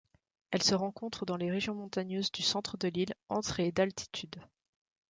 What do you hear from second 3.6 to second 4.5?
d'altitude.